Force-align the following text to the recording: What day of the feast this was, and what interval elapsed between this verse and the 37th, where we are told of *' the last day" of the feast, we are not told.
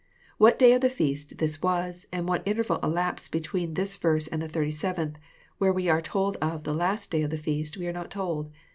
What 0.39 0.57
day 0.57 0.73
of 0.73 0.81
the 0.81 0.89
feast 0.89 1.37
this 1.37 1.61
was, 1.61 2.07
and 2.11 2.27
what 2.27 2.41
interval 2.47 2.79
elapsed 2.81 3.31
between 3.31 3.75
this 3.75 3.95
verse 3.95 4.25
and 4.25 4.41
the 4.41 4.49
37th, 4.49 5.17
where 5.59 5.71
we 5.71 5.89
are 5.89 6.01
told 6.01 6.37
of 6.37 6.63
*' 6.63 6.63
the 6.63 6.73
last 6.73 7.11
day" 7.11 7.21
of 7.21 7.29
the 7.29 7.37
feast, 7.37 7.77
we 7.77 7.85
are 7.87 7.93
not 7.93 8.09
told. 8.09 8.49